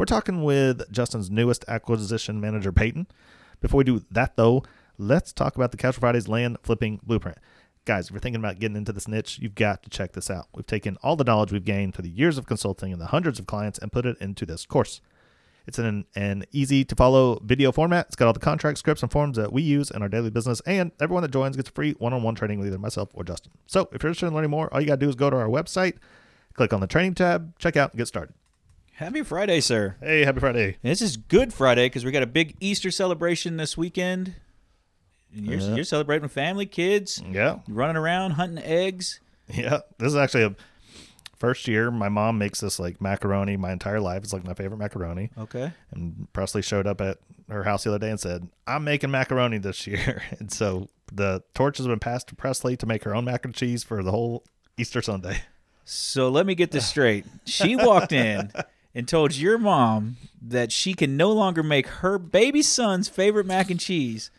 [0.00, 3.06] we're talking with Justin's newest acquisition manager, Payton.
[3.60, 4.62] Before we do that, though,
[4.96, 7.36] let's talk about the Casual Fridays land flipping blueprint.
[7.84, 10.46] Guys, if you're thinking about getting into this niche, you've got to check this out.
[10.54, 13.38] We've taken all the knowledge we've gained through the years of consulting and the hundreds
[13.38, 15.02] of clients and put it into this course.
[15.66, 18.06] It's an, an easy to follow video format.
[18.06, 20.62] It's got all the contract scripts and forms that we use in our daily business,
[20.64, 23.22] and everyone that joins gets a free one on one training with either myself or
[23.22, 23.52] Justin.
[23.66, 25.36] So if you're interested in learning more, all you got to do is go to
[25.36, 25.96] our website,
[26.54, 28.34] click on the training tab, check out, and get started.
[29.00, 29.96] Happy Friday, sir.
[30.02, 30.76] Hey, happy Friday.
[30.82, 34.34] This is Good Friday because we got a big Easter celebration this weekend.
[35.34, 35.74] And you're, Yeah.
[35.76, 37.60] you're celebrating with family, kids, Yeah.
[37.66, 39.20] running around, hunting eggs.
[39.48, 39.78] Yeah.
[39.96, 40.54] This is actually a
[41.38, 41.90] first year.
[41.90, 44.22] My mom makes this like macaroni my entire life.
[44.22, 45.30] It's like my favorite macaroni.
[45.38, 45.72] Okay.
[45.92, 47.16] And Presley showed up at
[47.48, 50.22] her house the other day and said, I'm making macaroni this year.
[50.38, 53.54] And so the torch has been passed to Presley to make her own mac and
[53.54, 54.44] cheese for the whole
[54.76, 55.40] Easter Sunday.
[55.86, 57.24] So let me get this straight.
[57.46, 58.52] She walked in
[58.94, 63.70] and told your mom that she can no longer make her baby son's favorite mac
[63.70, 64.30] and cheese,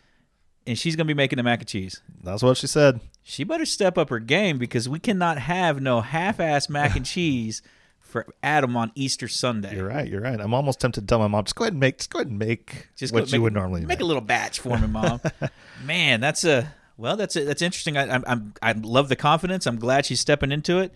[0.67, 2.01] and she's going to be making the mac and cheese.
[2.23, 2.99] That's what she said.
[3.23, 7.61] She better step up her game because we cannot have no half-ass mac and cheese
[7.99, 9.75] for Adam on Easter Sunday.
[9.75, 10.07] You're right.
[10.07, 10.39] You're right.
[10.41, 12.27] I'm almost tempted to tell my mom, just go ahead and make, just go ahead
[12.27, 13.99] and make Just what go you make- would normally make make.
[14.01, 15.21] a little batch for me, mom.
[15.85, 17.95] Man, that's a well, that's a, that's interesting.
[17.97, 19.65] I, I'm, I'm I love the confidence.
[19.65, 20.93] I'm glad she's stepping into it.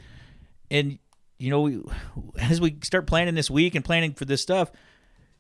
[0.70, 1.00] And
[1.38, 1.82] you know, we,
[2.40, 4.72] as we start planning this week and planning for this stuff,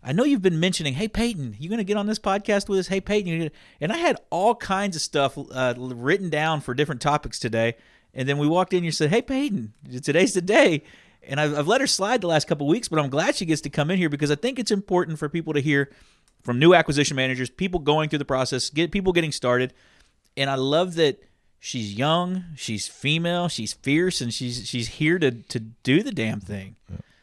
[0.03, 2.79] I know you've been mentioning, "Hey Payton, you going to get on this podcast with
[2.79, 3.49] us?" Hey Payton,
[3.81, 7.75] and I had all kinds of stuff uh, written down for different topics today.
[8.13, 10.83] And then we walked in, you said, "Hey Payton, today's the day."
[11.27, 13.61] And I've, I've let her slide the last couple weeks, but I'm glad she gets
[13.61, 15.89] to come in here because I think it's important for people to hear
[16.43, 19.73] from new acquisition managers, people going through the process, get people getting started.
[20.37, 21.23] And I love that
[21.59, 26.39] she's young, she's female, she's fierce, and she's she's here to to do the damn
[26.39, 26.75] thing.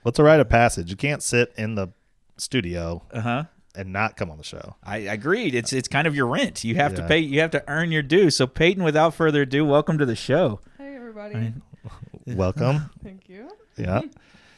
[0.03, 0.91] What's a rite of passage?
[0.91, 1.89] You can't sit in the
[2.37, 3.45] studio Uh huh.
[3.77, 4.75] and not come on the show.
[4.83, 5.55] I agreed.
[5.55, 6.65] It's it's kind of your rent.
[6.65, 7.19] You have to pay.
[7.19, 8.31] You have to earn your due.
[8.31, 10.61] So Payton, without further ado, welcome to the show.
[10.79, 11.53] Hey everybody.
[12.27, 12.91] Welcome.
[13.03, 13.49] Thank you.
[13.77, 14.01] Yeah.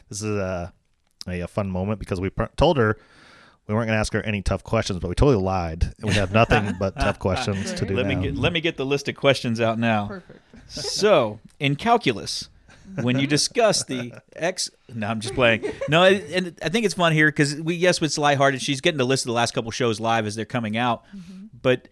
[0.09, 0.71] This is a,
[1.27, 2.95] a, a fun moment because we pr- told her
[3.67, 5.93] we weren't going to ask her any tough questions, but we totally lied.
[5.99, 8.77] And we have nothing but tough questions to do Let me get let me get
[8.77, 10.07] the list of questions out now.
[10.07, 10.39] Perfect.
[10.67, 12.49] So, in calculus,
[13.01, 15.63] when you discuss the x, no, I'm just playing.
[15.89, 18.61] No, and I think it's fun here because we yes, it's lighthearted.
[18.61, 21.03] She's getting the list of the last couple shows live as they're coming out,
[21.61, 21.87] but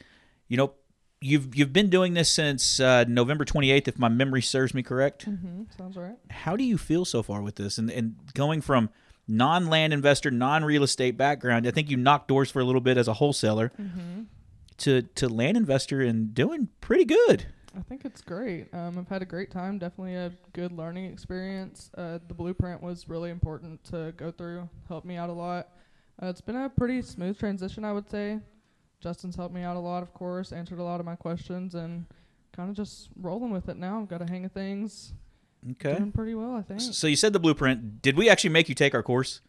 [0.48, 0.74] you know,
[1.22, 5.24] you've you've been doing this since uh, November 28th, if my memory serves me correct.
[5.24, 6.16] hmm Sounds right.
[6.30, 8.90] How do you feel so far with this, and and going from
[9.28, 11.68] non-land investor, non-real estate background?
[11.68, 13.72] I think you knocked doors for a little bit as a wholesaler.
[14.80, 17.46] To, to land investor and doing pretty good.
[17.78, 18.74] I think it's great.
[18.74, 19.78] Um, I've had a great time.
[19.78, 21.92] Definitely a good learning experience.
[21.96, 24.68] Uh, the blueprint was really important to go through.
[24.88, 25.70] Helped me out a lot.
[26.22, 28.40] Uh, it's been a pretty smooth transition, I would say.
[29.00, 30.52] Justin's helped me out a lot, of course.
[30.52, 32.06] Answered a lot of my questions, and
[32.56, 34.02] kind of just rolling with it now.
[34.02, 35.14] I've got a hang of things.
[35.72, 35.96] Okay.
[35.98, 36.82] Doing pretty well, I think.
[36.82, 38.02] So you said the blueprint.
[38.02, 39.42] Did we actually make you take our course?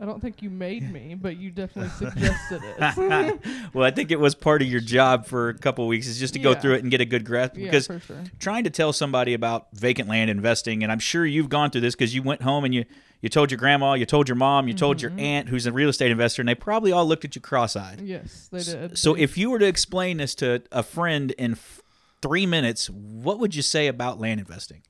[0.00, 3.40] I don't think you made me, but you definitely suggested it.
[3.72, 6.18] Well, I think it was part of your job for a couple of weeks is
[6.18, 8.24] just to go through it and get a good grasp yeah, because for sure.
[8.38, 11.94] trying to tell somebody about vacant land investing and I'm sure you've gone through this
[11.94, 12.84] because you went home and you
[13.22, 15.18] you told your grandma, you told your mom, you told Mm-hmm.
[15.18, 18.02] your aunt who's a real estate investor and they probably all looked at you cross-eyed.
[18.02, 18.98] Yes, they did.
[18.98, 21.80] So They- if you were to explain this to a friend in f-
[22.20, 24.82] 3 minutes, what would you say about land investing?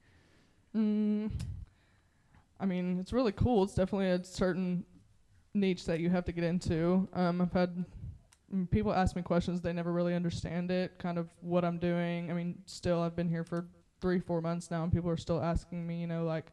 [0.77, 1.31] Mm,
[2.61, 3.65] I mean, it's really cool.
[3.65, 4.85] It's definitely a certain
[5.55, 7.09] niche that you have to get into.
[7.15, 7.85] Um, I've had
[8.55, 10.99] mm, people ask me questions; they never really understand it.
[10.99, 12.31] Kind of what I'm doing.
[12.31, 13.67] I mean, still, I've been here for
[14.01, 16.47] three, four months now, and people are still asking me, you know, like,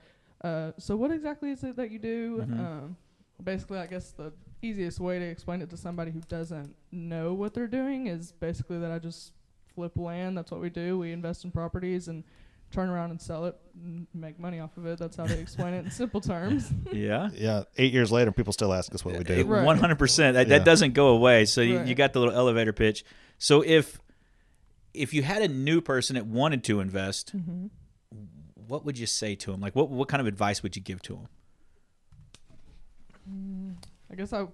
[0.43, 2.45] uh, so what exactly is it that you do?
[2.47, 2.59] Mhm.
[2.59, 2.97] Um,
[3.43, 4.31] basically, I guess the
[4.61, 8.79] easiest way to explain it to somebody who doesn't know what they're doing is basically
[8.79, 9.33] that I just
[9.75, 10.37] flip land.
[10.37, 10.97] That's what we do.
[10.97, 12.23] We invest in properties and
[12.73, 14.97] turn around and sell it and make money off of it.
[14.99, 16.69] That's how they explain it in simple terms.
[16.91, 17.29] Yeah.
[17.33, 17.63] Yeah.
[17.77, 19.45] Eight years later, people still ask us what we do.
[19.45, 19.63] Right.
[19.63, 20.35] One hundred percent.
[20.35, 20.59] That Yeah.
[20.59, 21.45] doesn't go away.
[21.45, 23.05] So you, you got the little elevator pitch.
[23.37, 23.99] So if
[24.93, 27.67] if you had a new person that wanted to invest, Mm-hmm.
[28.67, 29.61] what would you say to them?
[29.61, 31.27] Like what what kind of advice would you give to them?
[34.11, 34.45] I guess I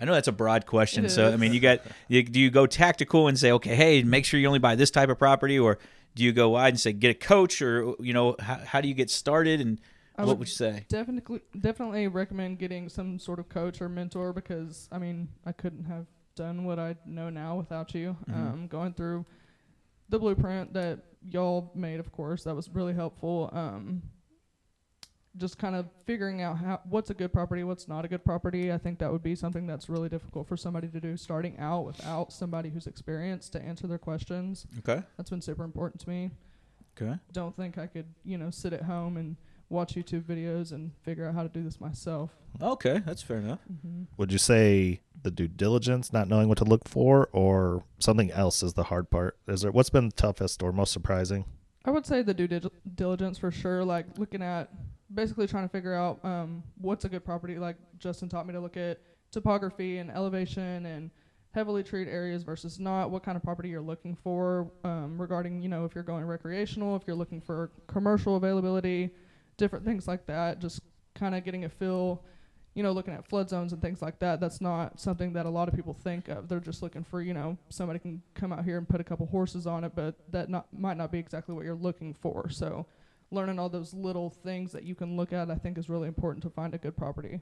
[0.00, 1.04] I know that's a broad question.
[1.04, 4.02] It So I mean, you got you, do you go tactical and say, okay, hey,
[4.02, 5.78] make sure you only buy this type of property, or
[6.18, 8.88] do you go wide and say get a coach, or you know, how, how do
[8.88, 9.80] you get started, and
[10.16, 10.84] I what would would you say?
[10.88, 15.84] definitely definitely recommend getting some sort of coach or mentor because I mean I couldn't
[15.84, 18.16] have done what I know now without you.
[18.28, 18.34] Mhm.
[18.34, 19.26] Um, going through
[20.08, 23.50] the blueprint that y'all made, of course, that was really helpful.
[23.52, 24.02] Um,
[25.38, 28.72] just kind of figuring out how what's a good property, what's not a good property.
[28.72, 31.86] I think that would be something that's really difficult for somebody to do starting out
[31.86, 34.66] without somebody who's experienced to answer their questions.
[34.80, 35.02] Okay.
[35.16, 36.30] That's been super important to me
[37.00, 37.16] Okay.
[37.32, 39.36] don't think I could, you know, sit at home and
[39.68, 42.30] watch YouTube videos and figure out how to do this myself.
[42.60, 43.60] Okay, that's fair enough.
[43.72, 44.04] Mm-hmm.
[44.16, 48.62] Would you say the due diligence, not knowing what to look for, or something else
[48.62, 49.36] is the hard part?
[49.46, 51.44] Is there what's been the toughest or most surprising?
[51.84, 54.70] I would say the due dil- diligence for sure, like looking at
[55.12, 57.58] basically trying to figure out um, what's a good property.
[57.58, 59.00] Like Justin taught me to look at
[59.30, 61.10] topography and elevation and
[61.52, 63.10] heavily treated areas versus not.
[63.10, 66.96] What kind of property you're looking for um, regarding, you know, if you're going recreational,
[66.96, 69.10] if you're looking for commercial availability,
[69.56, 70.60] different things like that.
[70.60, 70.80] Just
[71.14, 72.22] kind of getting a feel.
[72.74, 75.50] You know, looking at flood zones and things like that, that's not something that a
[75.50, 76.48] lot of people think of.
[76.48, 79.26] They're just looking for, you know, somebody can come out here and put a couple
[79.26, 82.48] horses on it, but that not might not be exactly what you're looking for.
[82.50, 82.86] So,
[83.30, 86.42] learning all those little things that you can look at, I think, is really important
[86.44, 87.40] to find a good property.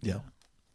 [0.00, 0.20] Yeah.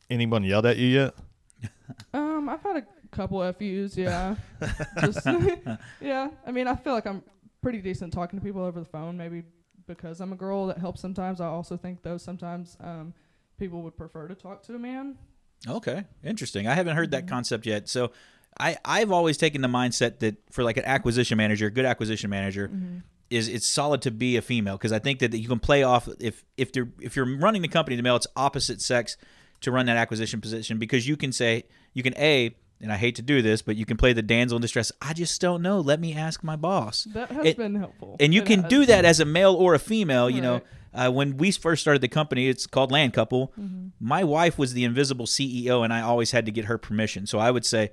[0.10, 1.14] Anyone yelled at you yet?
[2.14, 4.36] Um, I've had a couple FUs, yeah.
[5.02, 5.26] Just
[6.02, 6.30] yeah.
[6.46, 7.24] I mean, I feel like I'm
[7.62, 9.18] pretty decent talking to people over the phone.
[9.18, 9.44] Maybe
[9.88, 11.40] because I'm a girl, that helps sometimes.
[11.42, 13.14] I also think though sometimes um,
[13.58, 15.18] people would prefer to talk to a man.
[15.68, 16.68] Okay, interesting.
[16.68, 17.30] I haven't heard that Mhm.
[17.30, 17.88] concept yet.
[17.90, 18.12] So,
[18.60, 22.70] I I've always taken the mindset that for like an acquisition manager, good acquisition manager,
[23.30, 26.08] is it's solid to be a female because I think that you can play off
[26.20, 29.18] if if you're if you're running the company the male, it's opposite sex
[29.62, 31.64] to run that acquisition position because you can say
[31.94, 34.56] you can a and I hate to do this, but you can play the damsel
[34.58, 34.92] in distress.
[35.02, 35.80] I just don't know.
[35.80, 37.06] Let me ask my boss.
[37.14, 38.16] That has It- been helpful.
[38.20, 40.30] And you can do that as a male or a female.
[40.30, 40.62] You know,
[40.94, 43.52] uh, when we first started the company, it's called Land Couple.
[43.60, 43.88] Mm-hmm.
[44.00, 47.26] My wife was the invisible CEO, and I always had to get her permission.
[47.26, 47.90] So I would say,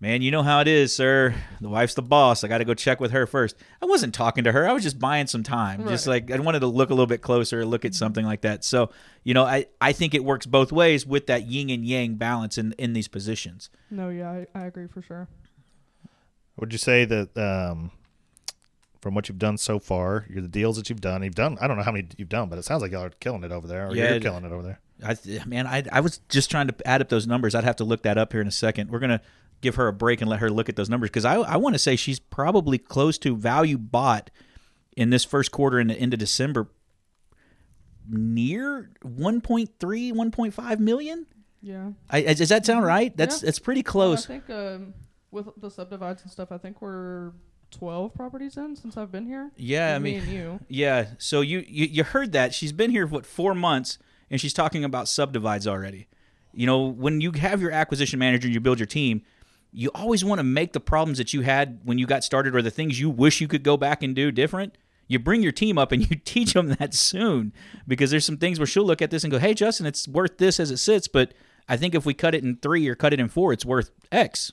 [0.00, 1.34] "Man, you know how it is, sir.
[1.60, 2.44] The wife's the boss.
[2.44, 3.56] I got to go check with her first.
[3.80, 4.68] I wasn't talking to her.
[4.68, 5.86] I was just buying some time.
[5.88, 8.64] Just like I wanted to look a little bit closer, look at something like that.
[8.64, 8.90] So
[9.22, 12.58] you know, I I think it works both ways with that yin and yang balance
[12.58, 13.70] in in these positions.
[13.90, 15.28] No, yeah, I, I agree for sure.
[16.56, 17.90] Would you say that um,
[19.00, 21.66] from what you've done so far, you're the deals that you've done, you've done, I
[21.66, 23.66] don't know how many you've done, but it sounds like y'all are killing it over
[23.66, 24.80] there, or Yeah, you're it- killing it over there.
[25.04, 27.54] I man, I I was just trying to add up those numbers.
[27.56, 28.90] I'd have to look that up here in a second.
[28.90, 29.20] We're gonna
[29.60, 31.74] give her a break and let her look at those numbers because I I want
[31.74, 34.30] to say she's probably close to value bought
[34.96, 36.68] in this first quarter and of December
[38.08, 41.26] near 1.3 1.5 million
[41.62, 41.90] Yeah.
[42.10, 43.46] I, does that sound right that's Yeah.
[43.46, 44.94] that's pretty Well, close I think um,
[45.30, 47.32] with the subdivides and stuff, I think we're
[47.70, 49.50] 12 properties in since I've been here.
[49.56, 50.60] yeah i me mean and you.
[50.68, 53.98] yeah so you, you you heard that she's been here what four months
[54.30, 56.06] and she's talking about subdivides already
[56.52, 59.22] you know when you have your acquisition manager and you build your team
[59.76, 62.62] you always want to make the problems that you had when you got started or
[62.62, 64.76] the things you wish you could go back and do different
[65.08, 67.52] you bring your team up and you teach them that soon
[67.88, 70.38] because there's some things where she'll look at this and go hey justin it's worth
[70.38, 71.34] this as it sits but
[71.68, 73.90] i think if we cut it in three or cut it in four it's worth
[74.12, 74.52] x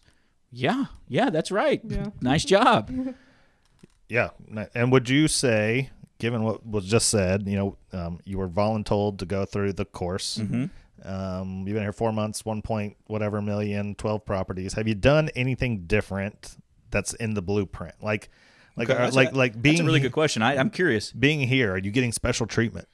[0.52, 2.08] yeah yeah that's right Yeah.
[2.22, 2.92] nice job
[4.10, 4.32] Yeah.
[4.76, 9.20] And would you say, given what was just said, you know, um, you were voluntold
[9.20, 10.36] to go through the course.
[10.36, 10.66] hmm
[11.04, 14.74] Um, you've been here four months, one point whatever million, 12 properties.
[14.74, 16.58] Have you done anything different
[16.90, 17.96] that's in the blueprint?
[18.02, 18.30] Like,
[18.76, 21.12] like, Okay, uh, like, a- like being that's a really good question I, i'm curious
[21.12, 21.74] being here.
[21.74, 22.88] Are you getting special treatment?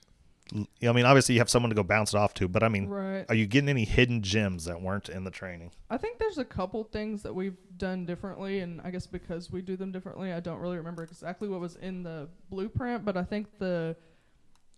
[0.82, 2.88] I mean, obviously you have someone to go bounce it off to, but I mean,
[2.88, 3.26] Right.
[3.28, 5.72] are you getting any hidden gems that weren't in the training?
[5.90, 9.62] I think there's a couple things that we've done differently, and I guess because we
[9.62, 13.04] do them differently, I don't really remember exactly what was in the blueprint.
[13.04, 13.98] But I think the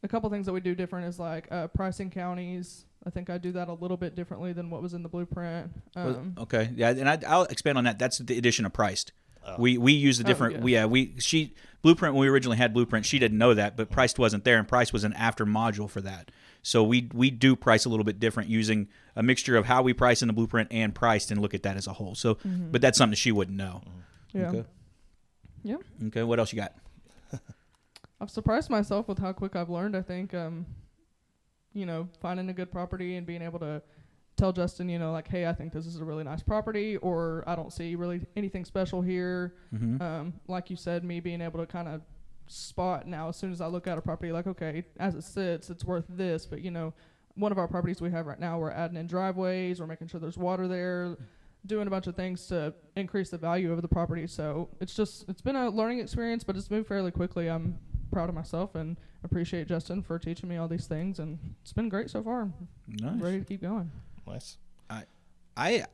[0.03, 2.85] a couple things that we do different is like uh, pricing counties.
[3.05, 5.71] I think I do that a little bit differently than what was in the blueprint.
[5.95, 7.97] Well, Um, okay, yeah, and I, I'll expand on that.
[7.99, 9.11] That's the addition of priced.
[9.45, 9.55] Oh.
[9.57, 10.55] We we use the Oh, different.
[10.55, 10.61] yeah.
[10.61, 13.05] we, yeah, we she blueprint when we originally had blueprint.
[13.05, 16.01] She didn't know that, but priced wasn't there, and price was an after module for
[16.01, 16.29] that.
[16.61, 19.93] So we we do price a little bit different using a mixture of how we
[19.93, 22.15] price in the blueprint and priced, and look at that as a whole.
[22.15, 22.69] So, mhm.
[22.71, 23.81] but that's something she wouldn't know.
[24.33, 24.49] yeah.
[24.49, 24.65] Okay.
[25.63, 25.77] Yeah.
[26.07, 26.23] Okay.
[26.23, 26.73] What else you got?
[28.21, 29.95] I've surprised myself with how quick I've learned.
[29.95, 30.65] I think, um,
[31.73, 33.81] you know, finding a good property and being able to
[34.35, 37.43] tell Justin, you know, like, hey, I think this is a really nice property, or
[37.47, 39.55] I don't see really anything special here.
[39.73, 40.01] Mm-hmm.
[40.01, 42.01] Um, like you said, me being able to kind of
[42.47, 45.69] spot now as soon as I look at a property, like, okay, as it sits,
[45.69, 46.93] it's worth this, but you know,
[47.35, 50.19] one of our properties we have right now, we're adding in driveways, we're making sure
[50.19, 51.15] there's water there,
[51.65, 54.27] doing a bunch of things to increase the value of the property.
[54.27, 57.49] So it's just it's been a learning experience, but it's moved fairly quickly.
[57.49, 57.77] I'm
[58.09, 61.89] proud of myself and appreciate Justin for teaching me all these things, and it's been
[61.89, 62.49] great so far.
[62.87, 63.21] Nice.
[63.21, 63.91] Ready to keep going.
[64.27, 64.57] Nice.
[64.89, 65.03] I
[65.55, 65.85] I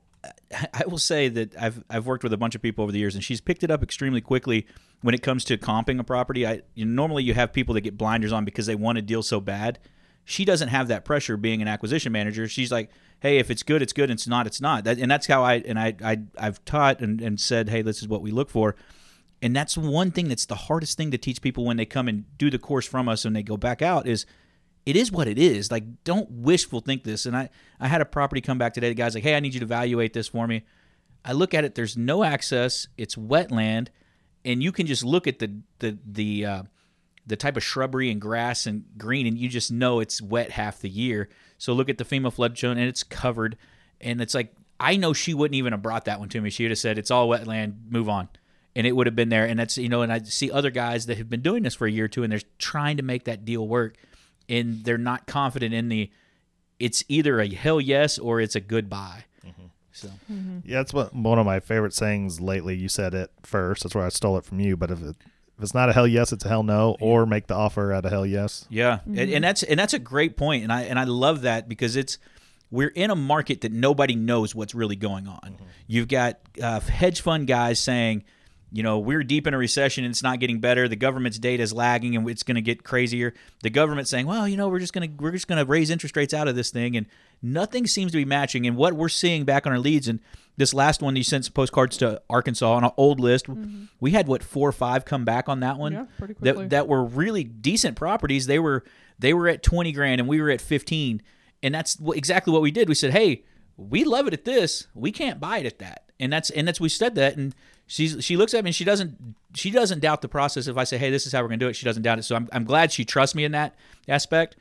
[0.73, 3.15] I will say that I've I've worked with a bunch of people over the years,
[3.15, 4.65] and she's picked it up extremely quickly
[5.01, 6.45] when it comes to comping a property.
[6.47, 9.23] I you normally you have people that get blinders on because they want a deal
[9.23, 9.79] so bad.
[10.23, 12.47] She doesn't have that pressure being an acquisition manager.
[12.47, 14.09] She's like, hey, if it's good, it's good.
[14.09, 14.83] It's not, it's not.
[14.83, 18.01] That, and that's how I and I, I I've taught and, and said, hey, this
[18.01, 18.75] is what we look for.
[19.41, 22.25] And that's one thing that's the hardest thing to teach people when they come and
[22.37, 24.25] do the course from us and they go back out is
[24.85, 25.71] it is what it is.
[25.71, 27.25] Like, don't wishful think this.
[27.25, 27.49] And I,
[27.79, 28.89] I had a property come back today.
[28.89, 30.63] The guy's like, hey, I need you to evaluate this for me.
[31.25, 31.75] I look at it.
[31.75, 32.87] There's no access.
[32.97, 33.87] It's wetland,
[34.45, 36.63] and you can just look at the the the uh,
[37.25, 40.81] the type of shrubbery and grass and green, and you just know it's wet half
[40.81, 41.29] the year.
[41.57, 43.57] So look at the FEMA flood zone, and it's covered.
[43.99, 46.51] And it's like I know she wouldn't even have brought that one to me.
[46.51, 47.89] She would have said it's all wetland.
[47.89, 48.29] Move on.
[48.75, 49.45] And it would have been there.
[49.45, 51.87] And that's you know, and I see other guys that have been doing this for
[51.87, 53.95] a year or two, and they're trying to make that deal work
[54.49, 56.09] and they're not confident in the
[56.79, 59.23] it's either a hell yes or it's a goodbye.
[59.45, 59.65] Mm-hmm.
[59.91, 60.59] So mm-hmm.
[60.65, 62.75] Yeah, that's what one of my favorite sayings lately.
[62.75, 63.83] You said it first.
[63.83, 64.75] That's where I stole it from you.
[64.75, 65.15] But if it
[65.57, 68.05] if it's not a hell yes, it's a hell no, or make the offer at
[68.05, 68.67] a hell yes.
[68.69, 69.35] yeah, and, mm-hmm.
[69.35, 72.17] and that's and that's a great point, and I and I love that because it's
[72.69, 75.57] we're in a market that nobody knows what's really going on.
[75.87, 78.25] You've got uh, hedge fund guys saying,
[78.71, 80.87] you know, we're deep in a recession and it's not getting better.
[80.87, 83.33] The government's data is lagging and it's going to get crazier.
[83.63, 85.89] The government saying, well, you know, we're just going to we're just going to raise
[85.89, 87.05] interest rates out of this thing, and
[87.41, 88.65] nothing seems to be matching.
[88.67, 90.19] And what we're seeing back on our leads, and
[90.57, 93.47] this last one, you sent some postcards to Arkansas on an old list.
[93.47, 93.85] Mm-hmm.
[93.99, 95.93] We had what four or five come back on that one.
[95.93, 96.63] Yeah, pretty quickly.
[96.63, 98.47] That that were really decent properties.
[98.47, 98.83] They were
[99.19, 101.21] they were at twenty grand and we were at fifteen,
[101.63, 102.89] and that's exactly what we did.
[102.89, 103.43] We said, hey,
[103.77, 104.87] we love it at this.
[104.93, 107.55] We can't buy it at that, and that's and that's we said that, and
[107.87, 110.67] she's she looks at me and she doesn't she doesn't doubt the process.
[110.67, 112.23] If I say, hey, this is how we're gonna do it, she doesn't doubt it.
[112.23, 113.75] So I'm I'm glad she trusts me in that
[114.07, 114.55] aspect.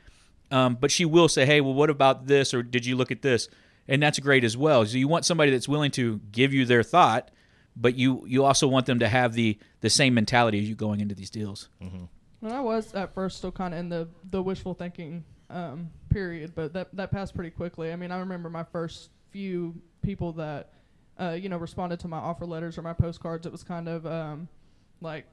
[0.50, 3.22] Um, but she will say, hey, well, what about this, or did you look at
[3.22, 3.48] this?
[3.88, 4.84] And that's great as well.
[4.86, 7.30] So you want somebody that's willing to give you their thought,
[7.76, 11.00] but you you also want them to have the the same mentality as you going
[11.00, 11.68] into these deals.
[11.80, 16.52] And I was at first still kind of in the, the wishful thinking um, period,
[16.54, 17.90] but that that passed pretty quickly.
[17.92, 20.72] I mean, I remember my first few people that
[21.20, 23.46] uh, you know responded to my offer letters or my postcards.
[23.46, 24.48] It was kind of um,
[25.00, 25.26] like,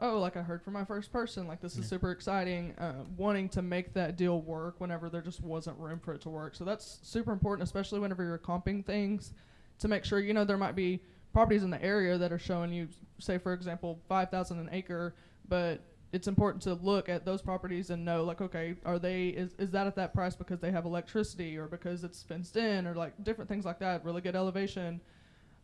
[0.00, 1.46] oh, like I heard from my first person.
[1.46, 2.74] Like this is super exciting.
[2.78, 6.28] Uh, wanting to make that deal work whenever there just wasn't room for it to
[6.28, 6.54] work.
[6.54, 9.32] So that's super important, especially whenever you're comping things,
[9.78, 11.00] to make sure you know there might be
[11.32, 12.88] properties in the area that are showing you,
[13.18, 15.14] say for example, five thousand an acre,
[15.48, 15.80] but
[16.12, 19.70] it's important to look at those properties and know like okay are they is, is
[19.70, 23.12] that at that price because they have electricity or because it's fenced in or like
[23.24, 25.00] different things like that really good elevation.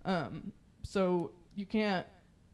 [0.04, 0.52] Um,
[0.82, 2.06] so you can't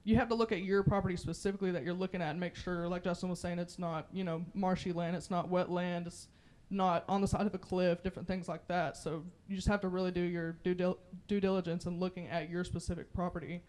[0.02, 2.88] you have to look at your property specifically that you're looking at and make sure
[2.88, 6.28] like justin was saying it's not you know marshy land it's not wetland it's
[6.70, 8.96] not on the side of a cliff different things like that.
[8.96, 10.98] So you just have to really do your due, dil-
[11.28, 13.62] due diligence and looking at your specific property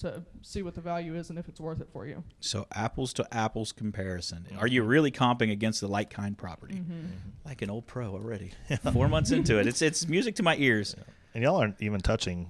[0.00, 3.12] to see what the value is and if it's worth it for you So apples
[3.14, 4.46] to apples comparison.
[4.58, 6.76] Are you really comping against the like kind property?
[6.76, 7.04] Mm-hmm.
[7.44, 8.52] Like an old pro already.
[8.92, 10.96] Four months into it, it's it's music to my ears.
[11.34, 12.48] And y'all aren't even touching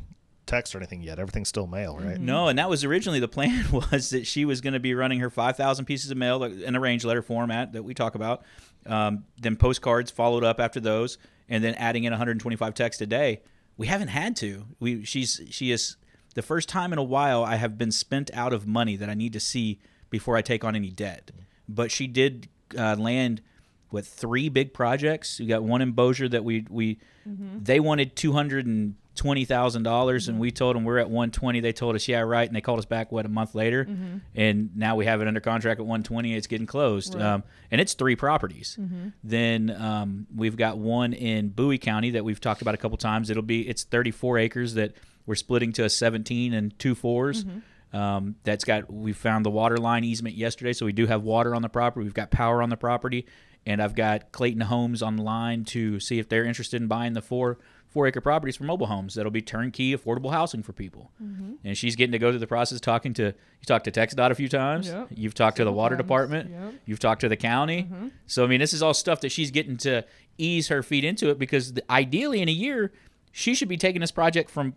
[0.51, 1.19] text or anything yet.
[1.19, 2.19] Everything's still mail, right?
[2.19, 5.21] No, and that was originally the plan was that she was going to be running
[5.21, 8.43] her 5,000 pieces of mail in a range letter format that we talk about.
[8.87, 13.43] Um, then postcards followed up after those, and then adding in 125 texts a day.
[13.77, 14.67] We haven't had to.
[14.79, 15.97] We she's she is
[16.35, 19.15] the first time in a while I have been spent out of money that I
[19.15, 19.79] need to see
[20.11, 21.31] before I take on any debt.
[21.69, 23.43] But she did uh, land
[23.91, 25.41] with three big projects.
[25.41, 29.83] We got one in Bossier that we we they wanted two hundred and twenty thousand
[29.83, 31.61] dollars, and we told them we're at one twenty.
[31.61, 33.87] They told us yeah right, and they called us back what a month later,
[34.35, 36.35] and now we have it under contract at one twenty.
[36.35, 37.25] It's getting closed, Right.
[37.25, 38.79] um, and it's three properties.
[39.25, 43.31] Then um, we've got one in Bowie County that we've talked about a couple times.
[43.31, 44.95] It'll be it's thirty four acres that
[45.31, 47.59] we're splitting to a seventeen and two 4s mm-hmm.
[47.93, 51.57] Um, that's got we found the water line easement yesterday, so we do have water
[51.57, 52.05] on the property.
[52.05, 53.27] We've got power on the property,
[53.67, 57.15] and I've got Clayton Homes on the line to see if they're interested in buying
[57.15, 57.59] the four
[57.89, 59.15] four acre properties for mobile homes.
[59.15, 61.11] That'll be turnkey affordable housing for people.
[61.21, 61.55] Mm-hmm.
[61.65, 64.37] And she's getting to go through the process talking to you talked to TxDOT a
[64.37, 64.87] few times.
[64.87, 65.09] Yep.
[65.11, 66.05] You've talked to the water times.
[66.07, 66.51] department.
[66.51, 66.75] Yep.
[66.87, 67.89] You've talked to the county.
[67.91, 68.09] Mm-hmm.
[68.29, 70.05] So I mean, this is all stuff that she's getting to
[70.39, 72.93] ease her feet into it because the, ideally in a year
[73.33, 74.75] she should be taking this project from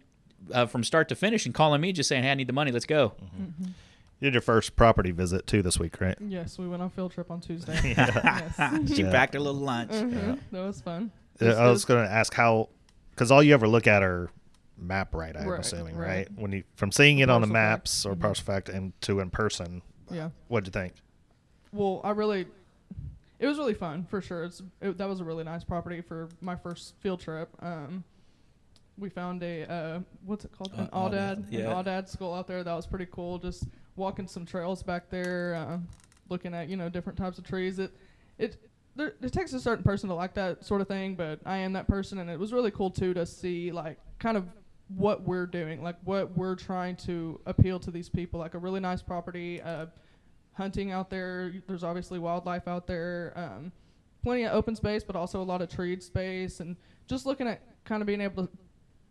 [0.52, 2.72] uh, from start to finish and calling me just saying, "Hey, I need the money.
[2.72, 3.14] Let's go."
[4.20, 6.18] You did your first property visit too this week, right?
[6.20, 7.74] Yes, we went on field trip on Tuesday.
[7.98, 8.56] yes.
[8.96, 9.12] She Yeah.
[9.12, 9.92] packed her little lunch.
[9.92, 10.40] Mhm.
[10.52, 11.12] That was fun.
[11.42, 12.70] I was it's- going to ask how,
[13.12, 14.30] because all you ever look at are
[14.78, 15.36] map right.
[15.36, 16.08] I'm Right, assuming, right.
[16.08, 16.28] right.
[16.36, 17.80] When you from seeing it on the Parcel fact.
[17.82, 18.20] maps or Mhm.
[18.22, 20.30] parcel fact and to in person, Yeah.
[20.48, 20.94] what'd you think?
[21.74, 22.48] Well, I really,
[23.40, 24.46] it was really fun for sure.
[24.46, 27.50] It's it, that was a really nice property for my first field trip.
[27.62, 28.04] Um,
[28.98, 30.72] we found a uh, what's it called?
[30.74, 31.62] An Uh, aoudad, yeah.
[31.62, 32.64] an aoudad school out there.
[32.64, 33.38] That was pretty cool.
[33.40, 35.78] Just walking some trails back there, uh,
[36.30, 37.80] looking at you know different types of trees.
[37.80, 37.92] It
[38.38, 38.58] it
[38.96, 41.74] there, it takes a certain person to like that sort of thing, but I am
[41.74, 44.48] that person, and it was really cool too to see like kind of
[44.90, 48.40] what we're doing, like what we're trying to appeal to these people.
[48.40, 49.88] Like a really nice property, uh,
[50.54, 51.52] hunting out there.
[51.68, 53.72] There's obviously wildlife out there, um,
[54.22, 56.76] plenty of open space, but also a lot of treed space, and
[57.08, 58.54] just looking at kind of being able to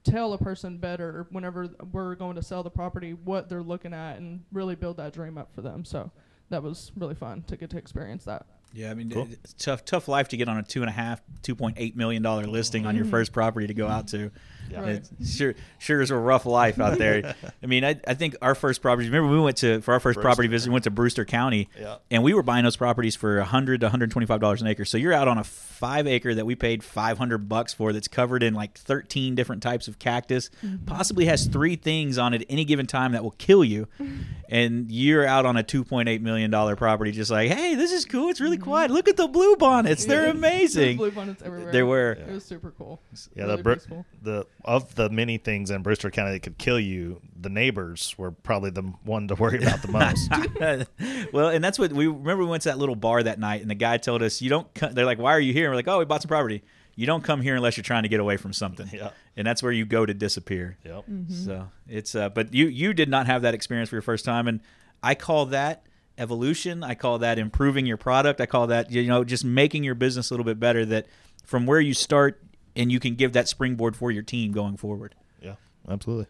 [0.05, 4.19] tell a person better whenever we're going to sell the property what they're looking at
[4.19, 5.85] and really build that dream up for them.
[5.85, 6.11] So
[6.51, 8.47] that was really fun to get to experience that.
[8.75, 9.29] Yeah, I mean, Cool.
[9.31, 11.97] it's tough, tough life to get on a two and a half, two point eight
[11.97, 13.11] million dollar listing on your Mhm.
[13.11, 14.31] first property to go out to.
[14.71, 14.81] Yeah.
[14.81, 15.09] Right.
[15.27, 17.35] Sure, sure is a rough life out there.
[17.63, 19.07] I mean, I, I think our first property.
[19.09, 20.69] Remember, we went to for our first property visit.
[20.71, 21.97] We went to Brewster County, Yeah.
[22.11, 24.63] and we were buying those properties for a hundred to one hundred twenty five dollars
[24.63, 24.87] an acre.
[24.87, 27.93] So you're out on a five acre that we paid five hundred bucks for.
[27.93, 30.49] That's covered in like thirteen different types of cactus.
[30.87, 33.89] Possibly has three things on it at any given time that will kill you.
[34.49, 37.93] and you're out on a two point eight million dollar property, just like, hey, this
[37.93, 38.29] is cool.
[38.31, 38.91] It's really quiet.
[38.91, 40.05] Look at the blue bonnets.
[40.07, 40.35] They're Yes.
[40.37, 40.97] amazing.
[40.97, 41.73] Blue bonnets everywhere.
[41.73, 42.13] There were.
[42.13, 43.01] It was super cool.
[43.35, 44.07] Yeah, really the Bru- peaceful.
[44.23, 48.31] the of the many things in Brewster County that could kill you, the neighbors were
[48.31, 51.31] probably the one to worry about the most.
[51.33, 52.45] well, and that's what we remember.
[52.45, 54.73] We went to that little bar that night, and the guy told us, "You don't."
[54.75, 56.63] Co-, they're like, "Why are you here?" And we're like, "Oh, we bought some property."
[56.95, 58.87] You don't come here unless you're trying to get away from something.
[58.93, 59.11] Yeah.
[59.35, 60.77] and that's where you go to disappear.
[60.85, 61.05] yep.
[61.31, 62.15] So it's.
[62.15, 64.61] Uh, but you you did not have that experience for your first time, and
[65.03, 65.85] I call that
[66.19, 66.83] evolution.
[66.83, 68.41] I call that improving your product.
[68.41, 70.85] I call that you know just making your business a little bit better.
[70.85, 71.07] That
[71.45, 72.43] from where you start,
[72.77, 75.15] and you can give that springboard for your team going forward.
[75.41, 75.55] Yeah.
[75.89, 76.27] Absolutely.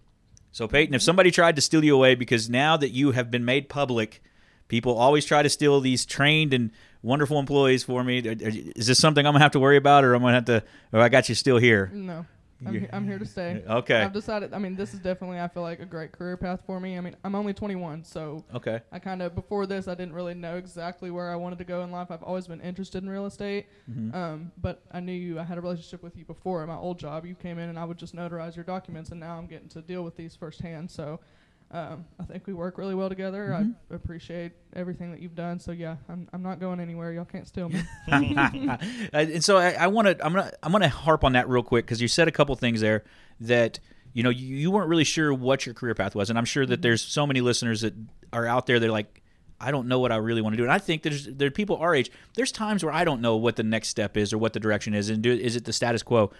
[0.52, 3.44] So Payton, if somebody tried to steal you away because now that you have been
[3.44, 4.22] made public,
[4.68, 6.70] people always try to steal these trained and
[7.02, 8.18] wonderful employees for me.
[8.18, 10.62] Is this something I'm gonna have to worry about, or I'm gonna have to?
[10.92, 11.90] Or I got you still here?
[11.92, 12.26] No.
[12.66, 13.62] I'm, he- I'm here to stay.
[13.68, 14.01] Okay.
[14.03, 14.53] I've decided.
[14.55, 15.40] I mean, this is definitely.
[15.40, 16.96] I feel like a great career path for me.
[16.96, 18.81] I mean, I'm only 21, so Okay.
[18.92, 21.83] I kind of before this, I didn't really know exactly where I wanted to go
[21.83, 22.11] in life.
[22.11, 24.14] I've always been interested in real estate, Mhm.
[24.14, 25.38] um, but I knew you.
[25.38, 27.25] I had a relationship with you before at my old job.
[27.27, 29.83] You came in and I would just notarize your documents, and now I'm getting to
[29.83, 30.90] deal with these firsthand.
[30.90, 31.20] So.
[31.72, 33.48] Um, I think we work really well together.
[33.48, 33.74] Mhm.
[33.90, 35.58] I appreciate everything that you've done.
[35.58, 37.12] So yeah, I'm, I'm not going anywhere.
[37.14, 37.82] Y'all can't steal me.
[39.12, 41.87] And so I, I want to I'm gonna I'm gonna harp on that real quick
[41.87, 43.04] because you said a couple things there
[43.40, 43.78] that
[44.12, 46.66] you know you, you weren't really sure what your career path was, and I'm sure
[46.66, 47.94] that there's so many listeners that
[48.32, 48.78] are out there.
[48.78, 49.22] They're like,
[49.61, 51.50] I don't know what I really want to do, and I think there's there are
[51.52, 52.11] people our age.
[52.35, 54.92] There's times where I don't know what the next step is or what the direction
[54.92, 56.30] is, and do is it the status quo?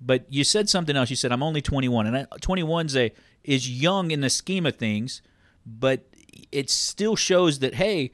[0.00, 1.10] But you said something else.
[1.10, 3.12] You said I'm only 21, and I, 21's a
[3.44, 5.22] is young in the scheme of things,
[5.66, 6.04] but
[6.52, 8.12] it still shows that hey,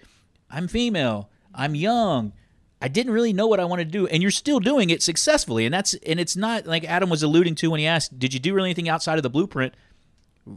[0.51, 2.33] I'm female, I'm young.
[2.81, 5.65] I didn't really know what I wanted to do, and you're still doing it successfully.
[5.65, 8.41] And that's and it's not like Adam was alluding to when he asked, "Did you
[8.41, 9.75] do really anything outside of the blueprint?"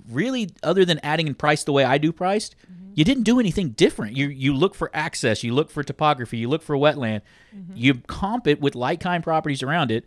[0.09, 2.91] Really, other than adding in price the way I do priced, mm-hmm.
[2.95, 4.17] you didn't do anything different.
[4.17, 7.21] You you look for access, you look for topography, you look for wetland,
[7.55, 7.73] mm-hmm.
[7.73, 10.05] you comp it with like kind properties around it,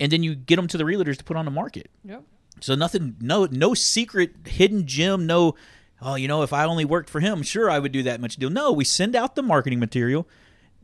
[0.00, 1.90] and then you get them to the realtors to put on the market.
[2.04, 2.22] yep.
[2.60, 5.26] So nothing, no, no secret hidden gem.
[5.26, 5.56] No,
[6.00, 8.36] oh, you know, if I only worked for him, sure, I would do that much
[8.36, 8.48] deal.
[8.48, 10.26] No, we send out the marketing material.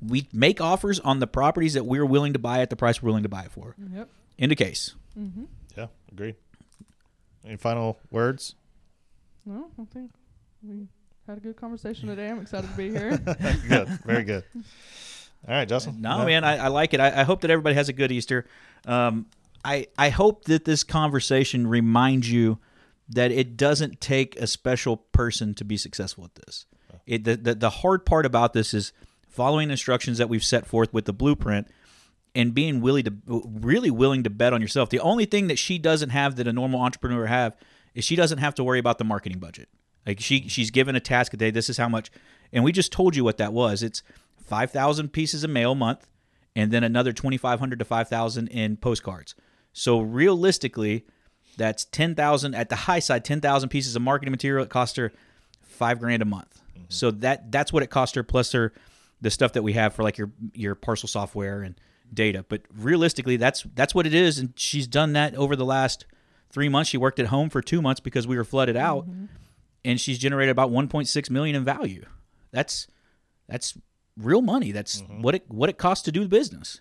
[0.07, 3.07] We make offers on the properties that we're willing to buy at the price we're
[3.07, 3.75] willing to buy it for.
[3.94, 4.09] Yep.
[4.37, 5.44] In the case, mm-hmm.
[5.77, 5.87] Yeah.
[6.11, 6.37] Agreed.
[7.44, 8.55] Any final words?
[9.46, 10.11] No, I think
[10.62, 10.88] we
[11.27, 12.29] had a good conversation today.
[12.29, 13.16] I'm excited to be here.
[13.68, 13.88] good.
[14.05, 14.44] Very good.
[15.46, 16.00] All right, Justin.
[16.00, 16.24] no, Yeah.
[16.24, 17.00] man, I, I like it.
[17.00, 18.46] I, I hope that everybody has a good Easter.
[18.87, 19.26] Um,
[19.64, 22.59] I I hope that this conversation reminds you
[23.09, 26.66] that it doesn't take a special person to be successful at this.
[27.07, 28.92] It, the, the the hard part about this is
[29.28, 31.66] following instructions that we've set forth with the blueprint
[32.35, 34.90] and being willing to really willing to bet on yourself.
[34.90, 37.57] The only thing that she doesn't have that a normal entrepreneur have
[37.94, 39.68] is she doesn't have to worry about the marketing budget.
[40.07, 41.50] Like she she's given a task a day.
[41.50, 42.11] This is how much,
[42.52, 43.83] and we just told you what that was.
[43.83, 44.02] It's
[44.53, 46.07] five thousand pieces of mail a month,
[46.55, 49.35] and then another twenty five hundred to five thousand in postcards.
[49.73, 51.07] So realistically,
[51.57, 53.25] that's ten thousand at the high side.
[53.25, 54.62] Ten thousand pieces of marketing material.
[54.62, 55.11] It cost her
[55.62, 56.61] five grand a month.
[56.75, 56.85] Mm-hmm.
[56.91, 58.75] So that that's what it cost her plus her
[59.23, 61.81] the stuff that we have for like your your parcel software and
[62.12, 62.45] data.
[62.47, 66.05] But realistically, that's that's what it is, and she's done that over the last
[66.51, 66.91] three months.
[66.91, 69.25] She worked at home for two months because we were flooded out, mm-hmm.
[69.83, 72.05] and she's generated about 1.6 million in value.
[72.51, 72.87] That's
[73.49, 73.79] that's
[74.16, 74.72] real money.
[74.72, 76.81] That's what it what it costs to do the business.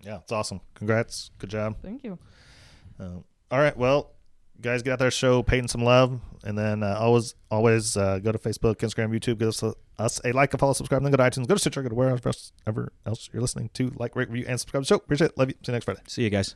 [0.00, 0.60] Yeah, it's awesome.
[0.74, 1.30] Congrats.
[1.38, 1.76] Good job.
[1.82, 2.18] Thank you.
[3.00, 3.18] Uh,
[3.50, 3.76] all right.
[3.76, 4.12] Well,
[4.60, 8.30] guys, get out there, show Payton some love, and then uh, always, always uh, go
[8.30, 11.10] to Facebook, Instagram, YouTube, give us a, us a like, a follow, subscribe, and then
[11.10, 14.30] go to iTunes, go to Stitcher, go to wherever else you're listening to, like, rate,
[14.30, 14.96] review, and subscribe to the show.
[14.96, 15.38] Appreciate it.
[15.38, 15.54] Love you.
[15.54, 16.00] See you next Friday.
[16.06, 16.54] See you guys.